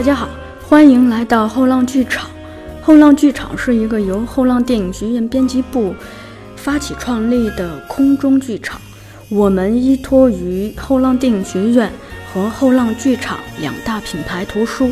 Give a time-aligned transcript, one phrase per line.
[0.00, 0.30] 大家好，
[0.66, 2.30] 欢迎来到后浪剧场。
[2.80, 5.94] 后浪剧场是一个由后浪电影学院编辑部
[6.56, 8.80] 发起创立的空中剧场。
[9.28, 11.92] 我们依托于后浪电影学院
[12.32, 14.90] 和后浪剧场两大品牌图书，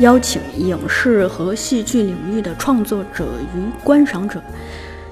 [0.00, 3.24] 邀请影视和戏剧领域的创作者
[3.56, 4.42] 与观赏者、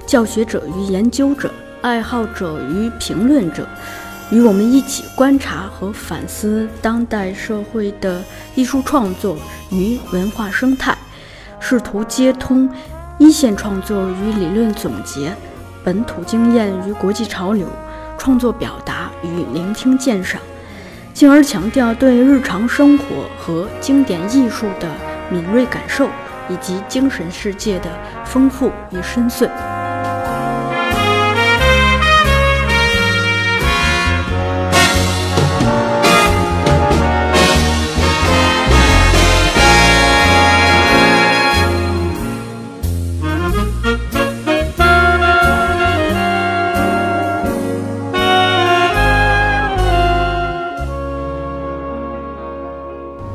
[0.05, 1.49] 教学者与研究者、
[1.81, 3.67] 爱好者与评论者。
[4.31, 8.23] 与我们一起观察和反思当代社会的
[8.55, 9.37] 艺术创作
[9.69, 10.97] 与文化生态，
[11.59, 12.67] 试图接通
[13.19, 15.35] 一线创作与理论总结、
[15.83, 17.67] 本土经验与国际潮流、
[18.17, 20.41] 创作表达与聆听鉴赏，
[21.13, 23.05] 进而强调对日常生活
[23.37, 24.89] 和经典艺术的
[25.29, 26.07] 敏锐感受，
[26.49, 27.89] 以及精神世界的
[28.25, 29.72] 丰富与深邃。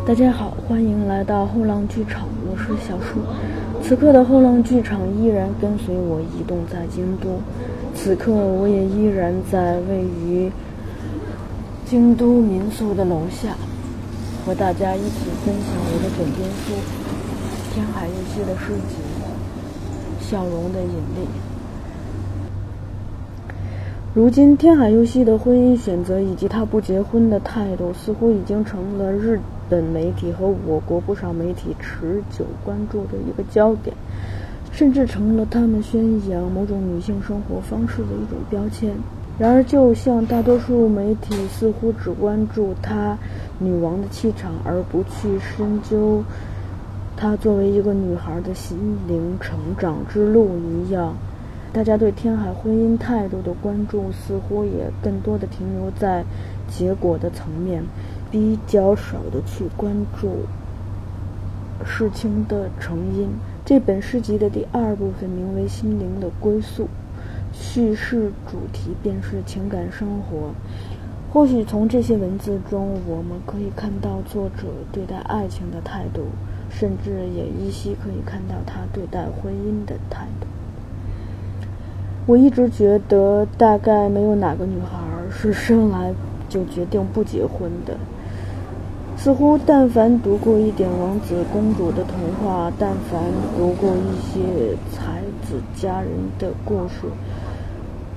[0.09, 3.21] 大家好，欢迎来到后浪剧场，我是小树。
[3.83, 7.29] 此刻的后浪剧场依然跟随我移动在京都，
[7.95, 10.51] 此刻我也依然在位于
[11.85, 13.55] 京都民宿的楼下，
[14.47, 16.73] 和大家一起分享我的枕边书
[17.75, 18.97] 《天海佑希的诗集
[20.31, 21.29] 《笑容的引力》。
[24.19, 29.39] 如今，天海佑希的婚姻选择以及他不结婚的态度，似乎已经成了日。
[29.71, 33.95] 本媒体和我国不少媒体持久关注的一个焦点，
[34.73, 38.91] 甚至成了他们宣扬某种女性生活方式的一种标签。
[39.39, 43.17] 然而，就像大多数媒体似乎只关注她
[43.61, 46.25] 女王的气场，而不去深究
[47.17, 51.15] 她作为一个女孩的心灵成长之路一样，
[51.73, 56.25] 大家对天海婚姻态度的关注似乎也更多的停留在
[56.69, 57.83] 结果的层面。
[58.31, 60.45] 比较少的去关注
[61.83, 63.31] 事情的成因。
[63.65, 66.85] 这本诗集的第二部分名为《心灵的归宿》，
[67.55, 70.51] 叙事主题便是情感生活。
[71.33, 76.25] 或许从这些文字中，我们可以看到作者对待爱情的态度，
[76.69, 80.47] 甚至也依稀可以看到他对待婚姻的态度。
[82.29, 84.99] 我一直觉得，大概没有哪个女孩
[85.31, 86.13] 是生来
[86.47, 87.97] 就决定不结婚的。
[89.17, 93.19] 似乎，但凡读过一点王子公主的童话，但凡
[93.57, 97.07] 读过一些才子佳人的故事，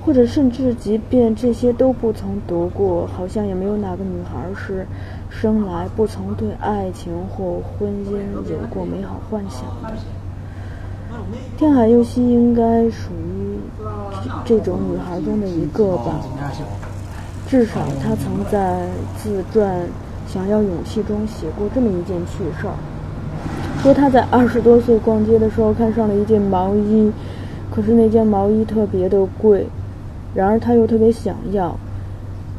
[0.04, 4.86] 或者甚至即便这些都不曾读过，好像也没有哪个女孩是
[5.30, 8.12] 生来不曾对爱情或婚姻
[8.50, 9.96] 有过美好幻想的。
[11.56, 13.58] 天海佑希应该属于
[14.44, 16.20] 这种女孩中的一个吧，
[17.48, 19.86] 至少她曾在自传。
[20.28, 22.72] 想要勇气中写过这么一件趣事儿，
[23.82, 27.12] 说她在二十多岁逛街的时候看上了一件毛衣，
[27.70, 29.66] 可是那件毛衣特别的贵，
[30.34, 31.76] 然而她又特别想要，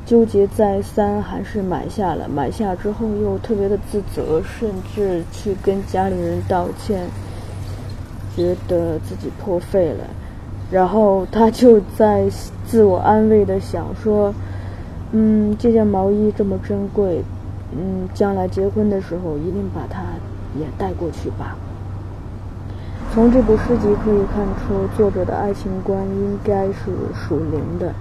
[0.05, 2.27] 纠结再三还是买下了。
[2.29, 7.07] 买下之后又特别的自责，甚至去跟家里人道歉，
[8.35, 10.03] 觉得自己破费了，
[10.71, 12.29] 然后他就在
[12.65, 14.33] 自我安慰的想说，
[15.11, 17.23] 嗯，这件毛衣这么珍贵。
[17.75, 20.03] 嗯，将来结婚的时候一定把它
[20.59, 21.57] 也带过去吧。
[23.11, 27.91] 从这部诗集可以看出，作者的爱情观应该是属灵的。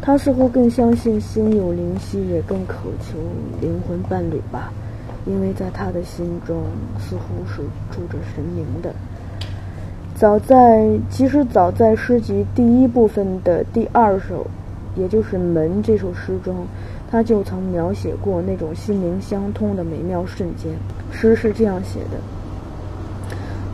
[0.00, 3.18] 他似乎更相信心有灵犀，也更渴求
[3.60, 4.72] 灵魂伴侣吧。
[5.26, 6.62] 因为在他的心中，
[6.98, 8.94] 似乎是住着神灵的。
[10.22, 14.46] 早在其实早在诗集第一部分的第二首，
[14.94, 16.64] 也就是《门》这首诗中。
[17.10, 20.70] 他就曾描写过那种心灵相通的美妙瞬间。
[21.10, 22.18] 诗是这样写的：“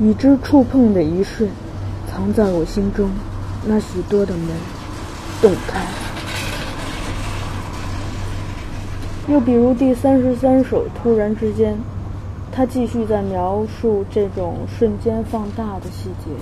[0.01, 1.51] 与之触碰的一瞬，
[2.11, 3.11] 藏在我心中
[3.67, 4.49] 那许多的门，
[5.43, 5.79] 洞开。”
[9.31, 11.77] 又比如第三十三首，突然之间，
[12.59, 16.33] 他继续在描述这种瞬间放大的细节。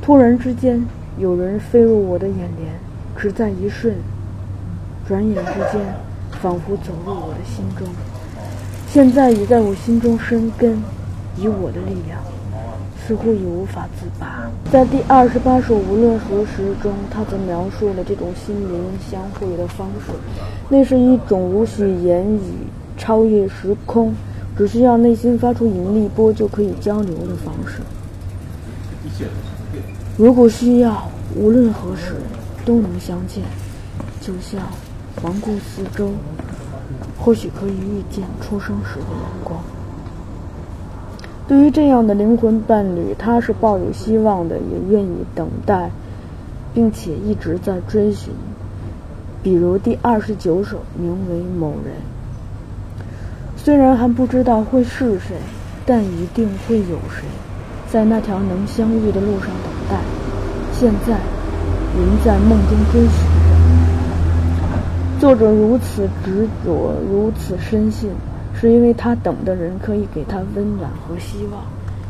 [0.00, 0.82] 突然之间，
[1.18, 2.72] 有人飞入我的眼帘，
[3.18, 3.94] 只在一瞬，
[5.06, 5.82] 转眼之间。
[6.40, 7.86] 仿佛走入我的心中，
[8.88, 10.82] 现在已在我心中生根，
[11.36, 12.18] 以我的力量，
[13.06, 14.50] 似乎已无法自拔。
[14.72, 20.12] 在第二十八首《无论何时》中，他则描述了这种心灵相会的方式，
[20.70, 22.40] 那是一种无需言语、
[22.96, 24.14] 超越时空、
[24.56, 27.80] 只需要内心发出引力波就可以交流的方式。
[30.16, 32.14] 如果需要，无论何时
[32.64, 33.42] 都能相见，
[34.20, 34.60] 就像
[35.20, 36.10] 环顾四周，
[37.18, 39.58] 或许可以遇见出生时的阳光。
[41.48, 45.90] 对于这样的灵魂伴侣，他是抱有希望的，也愿意等待，
[46.72, 48.32] 并且一直在追寻。
[49.42, 51.94] 比如第二十九首，名为《某人》。
[53.64, 55.36] 虽然还不知道会是谁，
[55.86, 57.22] 但一定会有谁，
[57.88, 60.00] 在那条能相遇的路上等待。
[60.72, 61.12] 现在，
[61.96, 63.52] 人在梦中追寻着。
[65.20, 68.10] 作者如此执着，如此深信。
[68.54, 71.62] 是因为他等的人可以给他温暖和希望，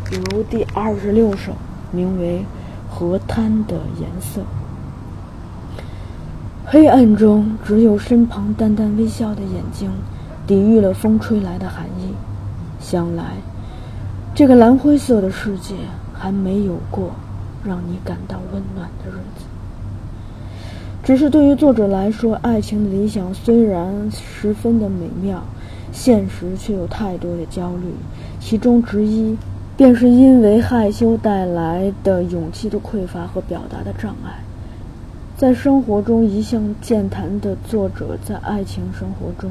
[0.09, 1.53] 比如第二十六首，
[1.93, 2.45] 名为
[2.93, 4.41] 《河滩的颜色》。
[6.67, 9.91] 黑暗中，只有身旁淡淡微笑的眼睛，
[10.47, 12.15] 抵御了风吹来的寒意。
[12.81, 13.25] 想来，
[14.35, 15.75] 这个蓝灰色的世界
[16.15, 17.11] 还没有过
[17.65, 19.45] 让你感到温暖的日子。
[21.03, 25.43] 只是对于作者来说，爱情的理想虽然十分的美妙。
[25.95, 27.93] 现实却有太多的焦虑，
[28.41, 29.37] 其中之一，
[29.77, 34.43] 便是因为害羞带来的勇气的匮乏和表达的障碍。
[35.37, 39.51] 在生活中一向健谈的作者，在爱情生活中，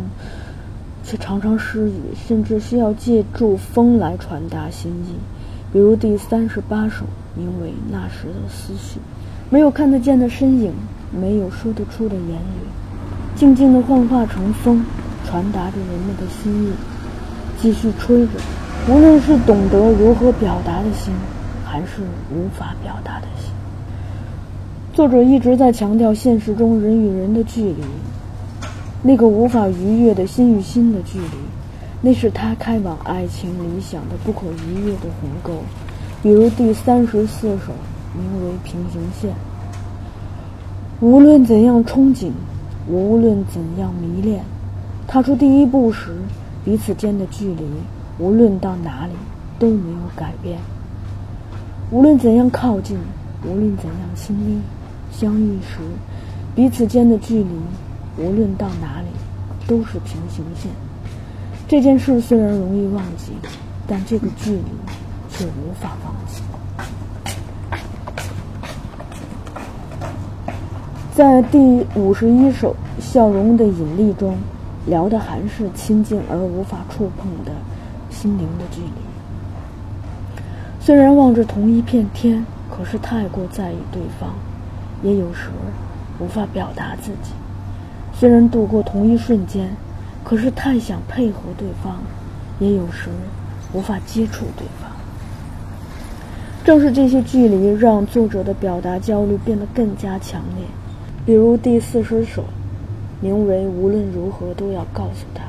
[1.04, 5.16] 却常常失语，甚至需要借助风来传达心意。
[5.72, 7.06] 比如第三十八首，
[7.36, 9.00] 名为《那时的思绪》，
[9.50, 10.74] 没有看得见的身影，
[11.12, 14.84] 没有说得出的言语，静静地幻化成风。
[15.24, 16.72] 传达着人们的心意，
[17.62, 18.32] 继续吹着。
[18.90, 21.14] 无论是懂得如何表达的心，
[21.64, 22.02] 还是
[22.34, 23.54] 无法表达的心，
[24.94, 27.84] 作者一直在强调现实中人与人的距离，
[29.04, 31.38] 那个无法逾越的心与心的距离，
[32.02, 35.54] 那是他开往爱情理想的不可逾越的鸿沟。
[36.22, 37.74] 比如第三十四首，
[38.14, 39.32] 名为《平行线》。
[41.00, 42.30] 无论怎样憧憬，
[42.88, 44.44] 无论怎样迷恋。
[45.08, 46.16] 踏出第一步时，
[46.64, 47.64] 彼此间的距离，
[48.20, 49.14] 无论到哪里
[49.58, 50.60] 都没有改变。
[51.90, 52.98] 无论怎样靠近，
[53.44, 54.62] 无论怎样亲密，
[55.12, 55.80] 相遇时，
[56.56, 57.50] 彼此间的距离，
[58.18, 59.08] 无论到哪里
[59.68, 60.72] 都是平行线。
[61.68, 63.34] 这件事虽然容易忘记，
[63.88, 64.64] 但这个距离
[65.30, 66.42] 却无法忘记。
[71.14, 74.38] 在第五十一首《笑容的引力》中。
[74.88, 77.52] 聊的还是亲近而无法触碰的
[78.10, 78.92] 心灵的距离。
[80.80, 84.34] 虽然望着同一片天，可是太过在意对方，
[85.04, 85.52] 也有时
[86.20, 87.32] 无法表达自己。
[88.22, 89.68] 虽然度过同一瞬间，
[90.24, 92.04] 可是太想配合对方，
[92.60, 93.10] 也有时
[93.74, 94.92] 无法接触对方。
[96.64, 100.64] 正是这些距离，让作者的表达焦虑变得更加强烈。
[101.26, 102.44] 比如第四十首。
[103.22, 105.44] 名为无论如何都要告诉他。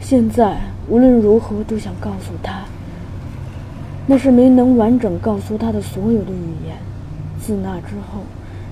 [0.00, 2.64] 现在无论如何都想告诉他，
[4.06, 6.76] 那是没能完整告诉他的所有的语言。
[7.38, 8.22] 自那之后，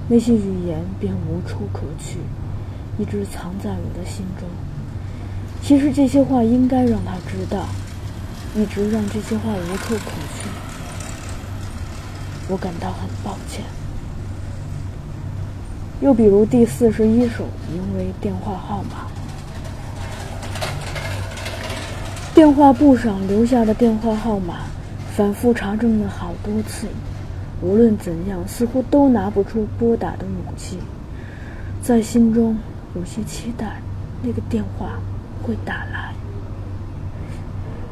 [0.08, 2.18] 那些语言便无处可去，
[2.98, 4.48] 一直藏在我的心中。
[5.62, 7.66] 其实这些话应该让他知道，
[8.54, 10.48] 一直让这些话无处可去，
[12.48, 13.64] 我感到很抱歉。
[16.00, 19.06] 又比如第四十一首，名为《电话号码》。
[22.34, 24.56] 电话簿上留下的电话号码，
[25.16, 26.88] 反复查证了好多次，
[27.62, 30.78] 无论怎样，似乎都拿不出拨打的勇气。
[31.80, 32.58] 在心中
[32.96, 33.80] 有些期待，
[34.22, 34.90] 那个电话
[35.42, 36.14] 会打来。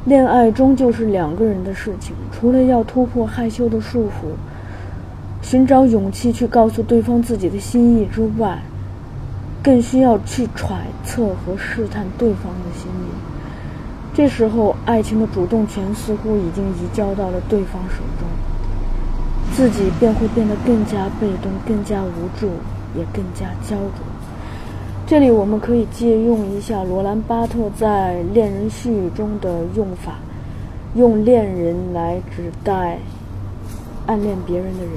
[0.05, 4.35] 恋爱终究是两个人的事情，除了要突破害羞的束缚。
[5.43, 8.63] 寻找勇气去告诉对方自己的心意之外，
[9.61, 14.15] 更需要去揣测和试探对方的心意。
[14.15, 18.29] 这时候，爱情的主动权似乎已经移交到了对方手中，
[19.53, 22.47] 自己便会变得更加被动、更加无助，
[22.97, 24.12] 也更加焦灼。
[25.13, 30.15] 这里我们可以借用一下罗兰·巴特在《恋人絮语》中的用法，
[30.95, 32.99] 用恋人来指代
[34.07, 34.95] 暗恋别人的人。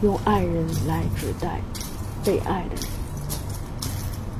[0.00, 1.60] 用爱人来指代
[2.24, 2.84] 被爱的人。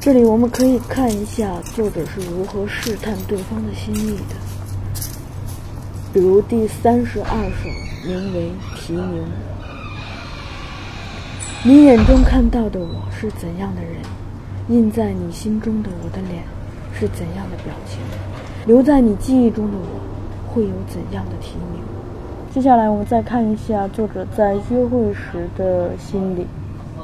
[0.01, 4.35] 这里我们可以看一下作者是如何试探对方的心意的。
[6.15, 8.51] 比如第三十二首，名为
[8.81, 9.05] 《提名》。
[11.65, 14.01] 你眼中看到的我是怎样的人？
[14.73, 16.43] 印在你心中的我的脸
[16.99, 18.01] 是怎样的表情？
[18.67, 21.83] 留在你记忆中的我，会有怎样的提名？
[22.51, 26.47] 接下来我们再看一下作者在约会时的心理，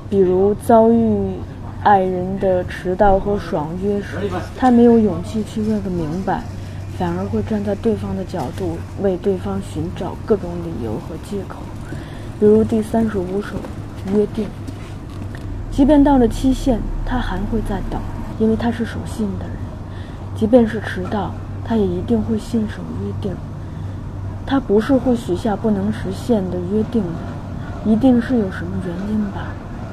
[0.09, 1.35] 比如遭遇
[1.83, 4.17] 爱人的迟到和爽约时，
[4.57, 6.43] 他没有勇气去问个明白，
[6.99, 11.57] 反而会站在对方的角度为对方寻找各种理由和借口。
[12.41, 13.57] 比如第三十五首
[14.15, 14.47] 约定，
[15.79, 18.01] 即便到了期限，他还会再等，
[18.41, 19.55] 因为他是守信的人；
[20.35, 21.33] 即便是迟到，
[21.65, 23.33] 他也一定会信守约定。
[24.45, 29.53] 他不是会许下不能实现的约定的，一定是有什么原因吧。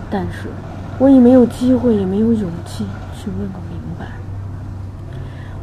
[0.10, 0.50] 但是，
[0.98, 2.84] 我已没有机会，也没有勇气
[3.16, 4.08] 去问个明白。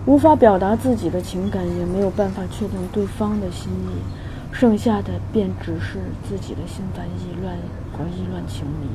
[0.07, 5.99] 无法表达自己的情感，也没有办法确定对方的心意，剩下的便只是
[6.29, 7.57] 自己的心烦意乱
[7.93, 8.87] 和意乱情迷。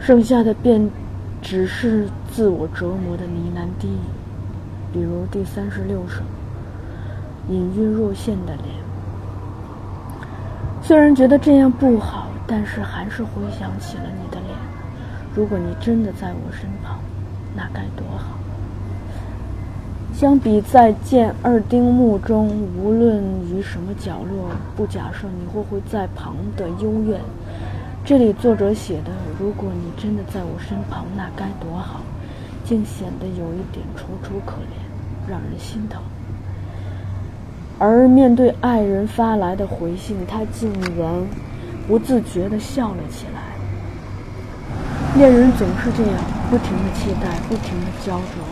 [0.00, 0.90] 剩下的便
[1.40, 6.22] 只是自我折磨的呢喃低语，比如第三十六首。
[7.48, 8.66] 隐约若现的脸，
[10.82, 14.56] 虽然觉得这样不好，但是还是回想起了你的脸。
[15.34, 16.98] 如果你真的在我身旁，
[17.56, 18.38] 那该多好！
[20.12, 27.18] 相比在见二丁目中，无论于什么角落，不假设你会会在旁的幽怨，
[28.02, 32.00] 这里作者写的“如果你真的在我身旁，那该多好”，
[32.64, 36.02] 竟显得有一点楚楚可怜，让人心疼。
[37.78, 41.08] 而面对爱人发来的回信，他竟然
[41.86, 43.42] 不自觉地笑了起来。
[45.16, 46.16] 恋人总是这样，
[46.50, 48.42] 不停地期待，不停地焦灼，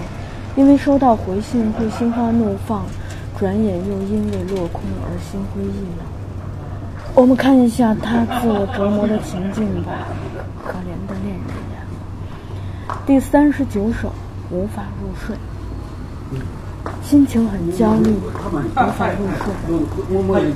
[0.56, 2.84] 因为收到回信会心花怒放，
[3.38, 6.17] 转眼又因为落空而心灰意冷。
[7.18, 9.90] 我们看一下他自我折磨的情境吧，
[10.64, 11.82] 可怜的恋人呀！
[13.04, 14.12] 第三十九首，
[14.52, 15.34] 无法入睡。
[17.02, 19.52] 心情很焦虑，无法入睡；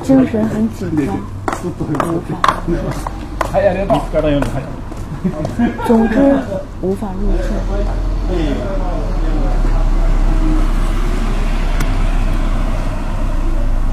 [0.04, 1.16] 精神很紧张，
[1.64, 2.36] 无法入睡。
[5.84, 6.14] 总之，
[6.80, 7.48] 无法入睡。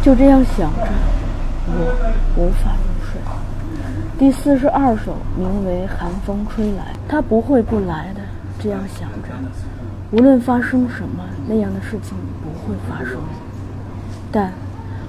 [0.04, 0.88] 就这样想着，
[1.72, 3.22] 我无法入睡。
[4.18, 8.22] 第四十二首名为《寒风吹来》，他不会不来的。
[8.60, 9.30] 这样想着，
[10.12, 12.50] 无论发生什么，那样的事情不。
[12.70, 13.18] 会发生，
[14.32, 14.54] 但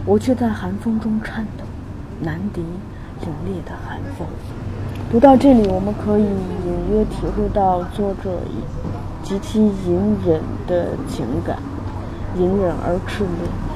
[0.07, 1.65] 我却在寒风中颤抖，
[2.23, 2.63] 难敌
[3.21, 4.27] 凛冽的寒风。
[5.11, 8.31] 读到这里，我们可以隐约体会到作者
[9.23, 11.59] 极其隐忍的情感，
[12.39, 13.70] 隐忍而炽烈。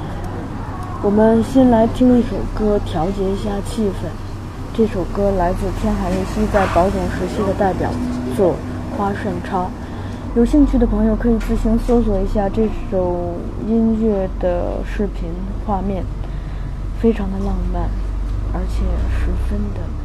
[1.04, 4.08] 我们先来听一首歌，调节一下气氛。
[4.72, 7.90] 这首歌来自天海日希在宝冢时期的代表
[8.34, 8.54] 作
[8.96, 9.64] 《花扇超》。
[10.34, 13.34] 有兴趣的朋友可以自行搜索一下这首
[13.68, 15.28] 音乐的视频
[15.66, 16.02] 画面，
[16.98, 17.82] 非常的浪漫，
[18.54, 18.80] 而且
[19.18, 20.03] 十分的。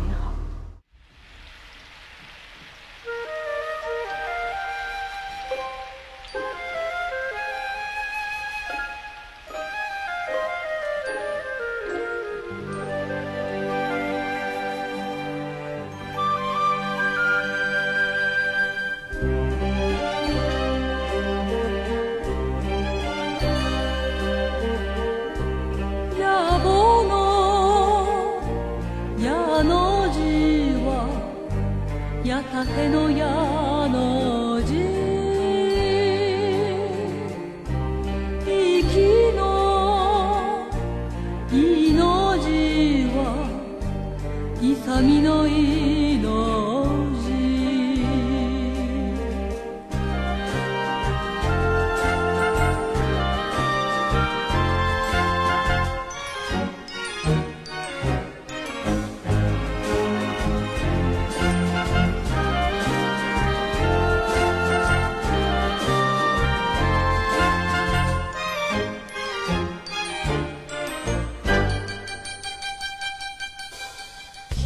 [32.65, 33.08] 風の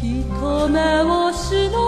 [0.04, 1.83] 人目を忍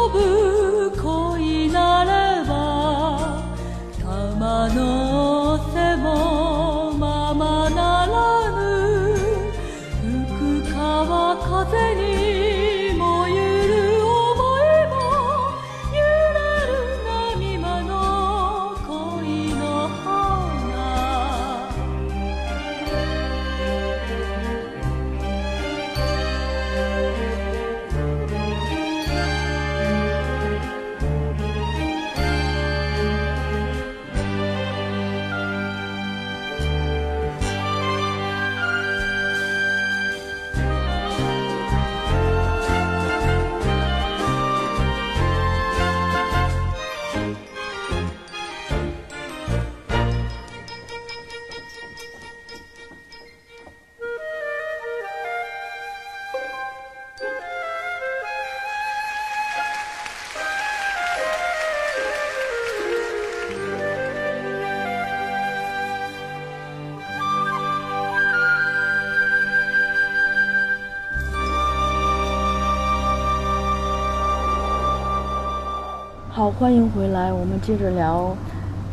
[76.50, 78.36] 欢迎回来，我们接着聊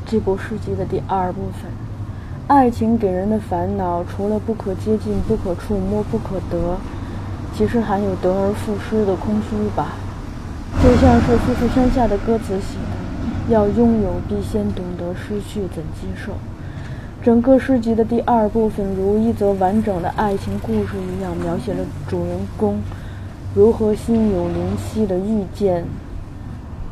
[0.05, 1.71] 这部诗集的第二部分。
[2.47, 6.77] 爱情给人的烦恼，除了不可接近、不可触摸、不可得，
[7.55, 9.93] 其实还有得而复失的空虚吧。
[10.83, 12.97] 就像是富士山下的歌词写的
[13.53, 16.33] ：“要拥有，必先懂得失去，怎接受？”
[17.23, 22.81] 整个诗集的第二部分，如一则完整的爱情故事一样，描写了主人公
[23.55, 25.85] 如何心有灵犀的遇见。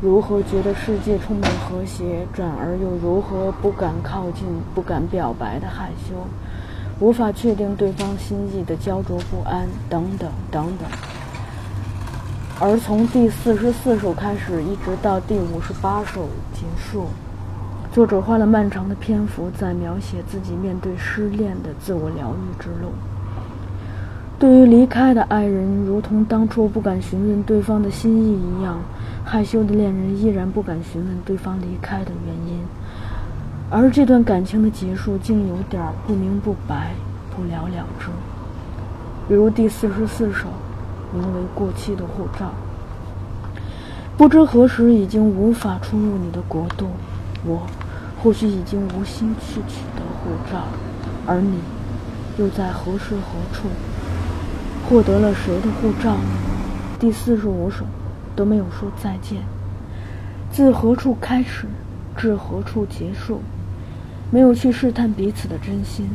[0.02, 4.44] 如何觉得世界充满和谐，转而又如何不敢靠近、
[4.74, 6.16] 不敢表白的害羞，
[6.98, 10.88] 无法确定对方心意的焦灼不安，等等等等。
[12.58, 17.06] 而从第四十四首开始，一直到第五十八首结束，
[17.92, 22.90] 作者花了漫长的篇幅在描写自己面对失恋的自我疗愈之路。
[24.36, 28.80] 对于离开的爱人，如同当初不敢询问对方的心意一样。
[29.24, 32.60] 害羞的恋人依然不敢询问对方离开的原因，
[33.70, 36.90] 而这段感情的结束竟有点不明不白、
[37.34, 38.08] 不了了之。
[39.28, 40.48] 比如第四十四首，
[41.14, 42.46] 名为《过期的护照》。
[44.18, 46.88] 不知何时已经无法出入你的国度，
[47.44, 47.62] 我
[48.22, 50.64] 或许已经无心去取得护照，
[51.26, 51.60] 而你
[52.36, 53.68] 又在何时何处
[54.86, 56.16] 获得了谁的护照？
[56.98, 57.86] 第四十五首。
[58.34, 59.42] 都没有说再见，
[60.50, 61.66] 自何处开始，
[62.16, 63.40] 至何处结束？
[64.30, 66.08] 没有去试探彼此的真心，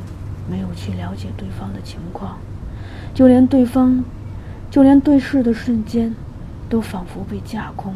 [0.49, 2.37] 没有去了解对方的情况，
[3.13, 4.03] 就连对方，
[4.71, 6.15] 就连对视的瞬间，
[6.67, 7.93] 都仿佛被架空。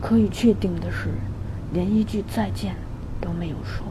[0.00, 1.08] 可以确定的是，
[1.72, 2.76] 连一句再见
[3.20, 3.84] 都没有说。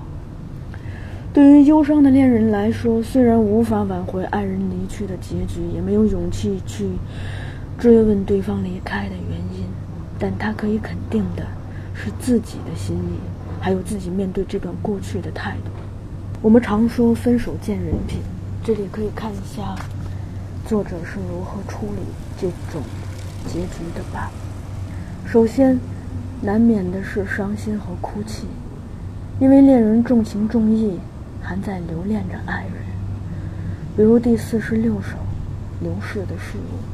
[1.33, 6.87] 对于忧伤的恋人来说，虽然无法挽回爱人离去的结局，也没有勇气去。
[7.79, 9.63] 追问对方离开的原因，
[10.17, 11.45] 但他可以肯定的
[11.93, 13.19] 是自己的心意，
[13.61, 15.69] 还有自己面对这段过去的态度。
[16.41, 18.17] 我们常说分手见人品，
[18.63, 19.75] 这里可以看一下
[20.65, 22.01] 作者是如何处理
[22.35, 22.81] 这种
[23.45, 24.31] 结局的吧。
[25.27, 25.79] 首先，
[26.41, 28.47] 难免的是伤心和哭泣，
[29.39, 30.99] 因为恋人重情重义，
[31.43, 32.73] 还在留恋着爱人。
[33.95, 35.15] 比如第四十六首
[35.83, 36.93] 《流逝的事物》。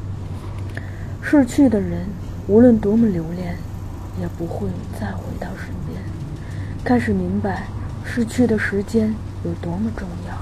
[1.26, 2.06] 逝去的人，
[2.46, 3.56] 无论多么留恋，
[4.20, 4.68] 也不会
[5.00, 5.98] 再回到身边。
[6.84, 7.64] 开始明白，
[8.04, 10.36] 失去的时间有多么重要。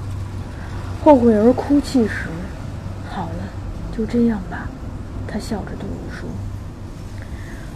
[1.04, 2.26] 后悔而哭泣时，
[3.08, 3.48] 好了，
[3.96, 4.68] 就这样吧。
[5.28, 6.28] 他笑着对我说：“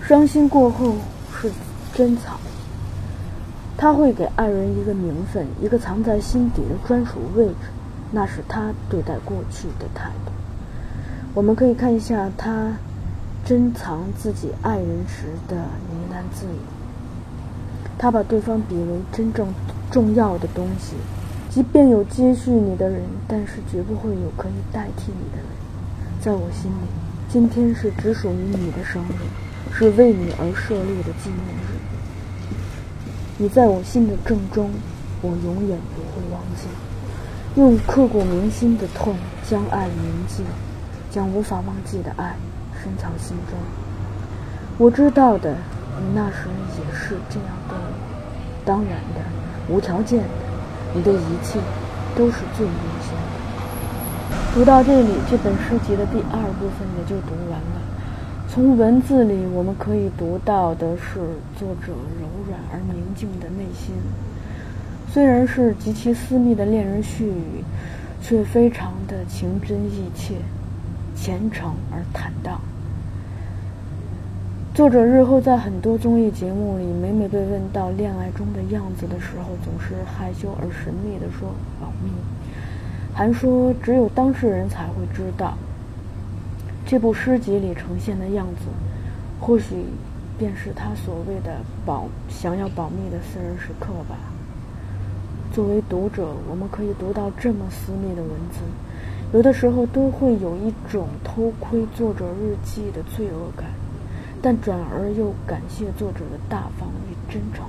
[0.06, 0.96] 伤心过后
[1.40, 1.50] 是
[1.94, 2.36] 珍藏，
[3.76, 7.70] 他会给爱人一个名分，一个藏在心底的专属位置。
[8.10, 10.32] 那是他对待过去的态度。
[11.34, 12.72] 我们可以看一下他。”
[13.46, 15.68] 珍藏自己爱人时的呢
[16.10, 16.58] 喃自语，
[17.96, 19.46] 他把对方比为真正
[19.88, 20.96] 重要的东西，
[21.48, 25.46] 即便有接续你的人，但是绝不会有可以代替你的人。
[26.20, 26.88] 在我心里，
[27.28, 31.78] 今天是只属于你的生日，是为你而设立的纪念日。
[33.38, 34.72] 你在我心的正中，
[35.22, 36.66] 我永远不会忘记。
[37.54, 39.14] 用刻骨铭心的痛
[39.48, 40.42] 将爱铭记，
[41.12, 42.34] 将无法忘记的爱。
[42.86, 43.58] 深藏心中，
[44.78, 45.50] 我知道的，
[45.98, 46.46] 你那时
[46.78, 48.62] 也是这样对我。
[48.64, 49.20] 当然的，
[49.68, 50.28] 无条件的，
[50.94, 51.58] 你的一切
[52.14, 52.72] 都是最优
[53.02, 54.54] 先的。
[54.54, 57.82] 读到这里，这本诗集的第二部分也就读完了。
[58.48, 61.14] 从文字里我们可以读到的是
[61.58, 63.96] 作者柔软而宁静的内心，
[65.12, 67.64] 虽然是极其私密的恋人絮语，
[68.22, 70.36] 却非常的情真意切、
[71.16, 72.60] 虔诚而坦荡。
[74.76, 81.48] 作者日后在很多综艺节目里，每每被问到恋爱中的样子的时候，总是害羞而神秘地说
[81.80, 82.10] “保密”，
[83.14, 85.56] 还说只有当事人才会知道。
[86.84, 88.66] 这部诗集里呈现的样子，
[89.40, 89.76] 或许
[90.36, 94.18] 便是他所谓的保想要保密的私人时刻吧。
[95.54, 98.58] 作为读者，我们可以读到这么私密的文字，
[99.32, 103.64] 有的时候都会有一种偷窥作者日记的罪恶感。
[104.42, 107.64] 但转而又感谢作者的大方与真诚。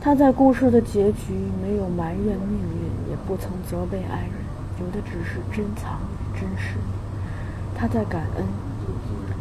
[0.00, 4.32] 他在故事的结局没有埋怨命运，也不曾责备爱人，
[4.80, 6.76] 有的只是珍藏与真实。
[7.74, 8.44] 他在感恩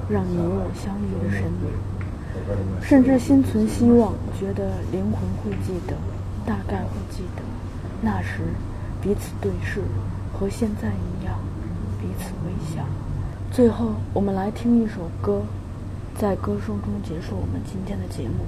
[0.10, 1.70] 让你我相遇的神明，
[2.82, 5.96] 甚至心存希望，觉得灵魂会记得，
[6.46, 7.44] 大概会记得
[8.02, 8.42] 那时
[9.02, 9.82] 彼此对视，
[10.34, 11.36] 和现在一样
[12.02, 12.84] 彼此微笑。
[13.52, 15.44] 最后，我们来听一首歌。
[16.16, 18.46] 在歌声中结束我们今天的节目。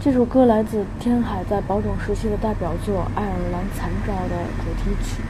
[0.00, 5.22] 这首歌来自天海在宝冢时期的代表作《爱尔兰残照》的主题曲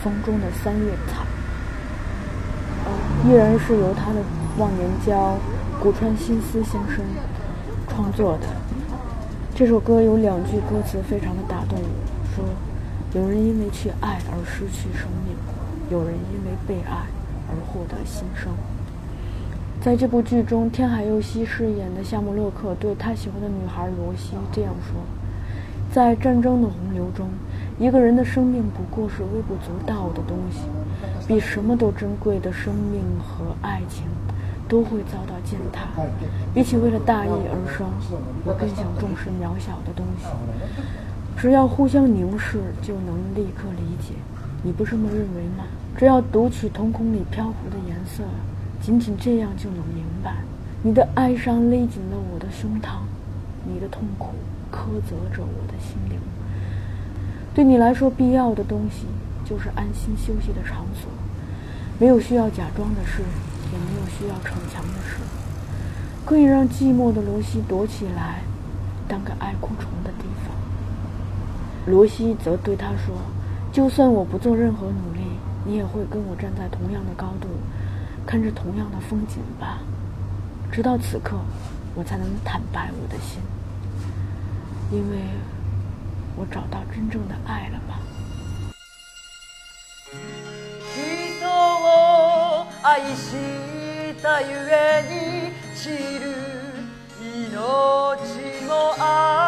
[0.04, 1.24] 《风中的三叶草》，
[3.28, 4.22] 依然是由他的
[4.58, 5.36] 忘年交
[5.82, 7.04] 古川新司先生
[7.88, 8.46] 创作的。
[9.52, 12.44] 这首歌有两句歌词非常的打动我，说
[13.20, 15.34] ：“有人因为去爱而失去生命，
[15.90, 17.06] 有人因为被爱
[17.48, 18.52] 而获得新生。”
[19.80, 25.00] 在这部剧中，天海佑希饰演的夏目洛克对他喜欢的女孩罗西这样说
[25.90, 27.26] ：“在战争的洪流中，
[27.78, 30.60] 一个人的生命不过是微不足道的东西，
[31.26, 34.04] 比什么都珍贵的生命和爱情。”
[34.68, 35.88] 都会遭到践踏。
[36.54, 37.88] 比起为了大义而生，
[38.44, 40.26] 我更想重视渺小的东西。
[41.36, 44.14] 只要互相凝视，就能立刻理解。
[44.62, 45.64] 你不这么认为吗？
[45.96, 48.22] 只要读取瞳孔里漂浮的颜色，
[48.80, 50.36] 仅仅这样就能明白。
[50.82, 53.00] 你的哀伤勒紧了我的胸膛，
[53.64, 54.34] 你的痛苦
[54.72, 56.18] 苛责着我的心灵。
[57.54, 59.06] 对你来说，必要的东西
[59.44, 61.10] 就是安心休息的场所，
[61.98, 63.22] 没有需要假装的事。
[63.72, 65.18] 也没有需要逞强的事，
[66.26, 68.42] 可以让寂寞的罗西躲起来，
[69.06, 70.52] 当个爱哭虫的地方。
[71.86, 73.14] 罗西则对他说
[73.72, 75.20] ：“就算我不做任何努力，
[75.64, 77.46] 你也会跟我站在同样的高度，
[78.25, 79.79] 看着同样的风景吧。”
[80.71, 81.37] 直到此刻，
[81.93, 83.41] 我才能坦白我的心，
[84.91, 85.17] 因为
[86.35, 87.99] 我找到真正的爱了吧。
[92.87, 93.33] 愛し
[94.21, 96.23] たゆえに散る
[97.19, 97.49] 命
[98.67, 99.38] もあ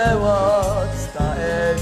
[0.00, 1.80] び風は伝える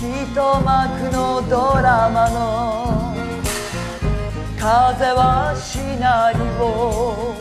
[0.00, 0.72] 一幕
[1.14, 1.18] の
[1.48, 3.14] ドラマの
[4.58, 7.34] 風はしなりを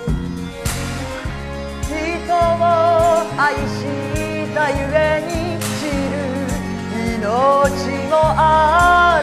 [1.88, 1.94] 人
[2.36, 2.62] を
[3.40, 3.80] 愛し
[4.54, 5.32] たゆえに
[5.64, 5.72] 散
[6.12, 6.16] る
[7.18, 7.24] 命
[8.10, 9.22] もあ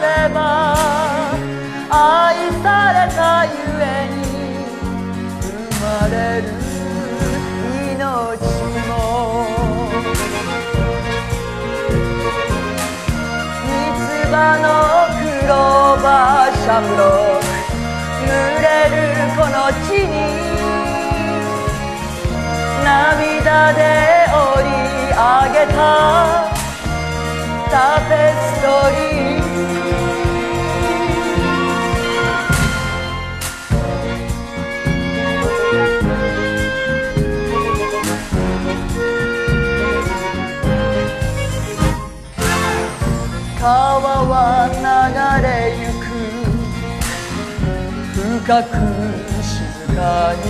[14.41, 14.65] 三つ葉の
[15.13, 17.45] クローバーシャムロック
[18.25, 18.97] 濡れる
[19.37, 20.17] この地に
[22.83, 23.79] 涙で
[24.33, 24.73] 織り
[25.13, 25.21] 上
[25.53, 25.77] げた
[27.69, 29.40] タペストリー
[43.61, 44.81] 川は流
[45.45, 46.09] れゆく。
[48.15, 48.73] 深く
[49.43, 49.53] 静
[49.95, 50.49] かに。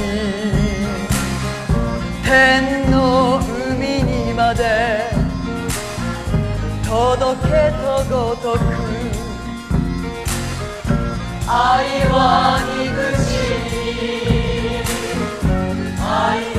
[2.24, 2.95] 天の
[3.67, 4.63] 海にまで。
[6.86, 7.52] 届け
[7.84, 8.60] とごとく。
[11.45, 13.28] 愛は憎し
[13.65, 13.76] み。
[16.00, 16.51] 愛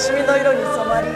[0.00, 1.08] しみの色に染まり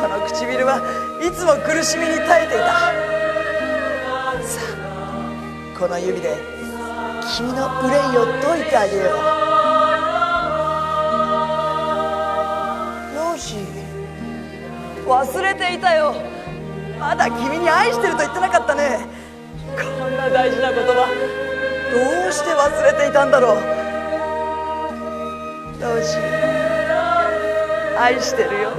[0.00, 0.80] この唇は
[1.20, 2.64] いつも苦しみに耐えていた。
[4.46, 5.12] さあ
[5.78, 6.38] この指で
[7.36, 9.06] 君の憂いを解いてあげよう。
[13.14, 13.66] ローシー
[15.06, 16.14] 忘れていたよ。
[16.98, 19.06] まだ君に愛してると言ってなかったね。
[19.76, 21.06] こんな大事な言葉
[21.92, 23.56] どうして忘れていたんだろう。
[25.82, 26.47] ローシー。
[28.00, 28.70] 愛してるよ。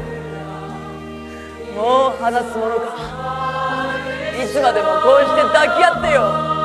[1.75, 2.95] もう話すものか。
[4.41, 6.58] いつまでもこうして抱き合ってよ。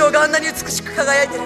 [0.00, 1.44] ん残照があんなに美しく輝いてる。